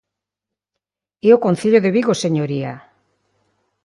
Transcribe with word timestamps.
É 1.27 1.29
o 1.37 1.41
Concello 1.45 1.79
de 1.81 1.93
Vigo, 1.95 2.13
señoría. 2.23 2.73